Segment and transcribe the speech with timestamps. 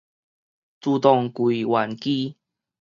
[0.03, 0.03] 自
[0.99, 2.35] 動櫃員機